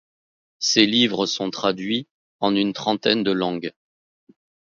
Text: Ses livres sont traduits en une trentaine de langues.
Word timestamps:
Ses 0.57 0.87
livres 0.87 1.27
sont 1.27 1.51
traduits 1.51 2.07
en 2.39 2.55
une 2.55 2.73
trentaine 2.73 3.21
de 3.21 3.31
langues. 3.31 3.71